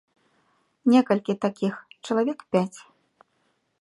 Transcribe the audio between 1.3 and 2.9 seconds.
такіх, чалавек пяць.